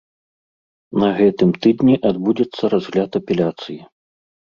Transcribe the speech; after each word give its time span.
На 1.01 1.09
гэтым 1.19 1.49
тыдні 1.65 1.95
адбудзецца 2.11 2.63
разгляд 2.75 3.11
апеляцыі. 3.21 3.77